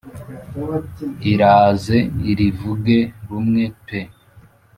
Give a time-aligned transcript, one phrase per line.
[1.31, 1.97] iraze
[2.31, 3.99] irivuge rumwe pe